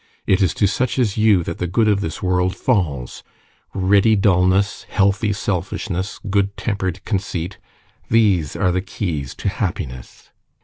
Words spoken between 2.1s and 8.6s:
world falls: ready dulness, healthy selfishness, good tempered conceit these